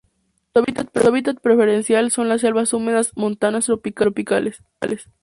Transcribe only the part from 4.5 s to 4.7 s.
y subtropicales.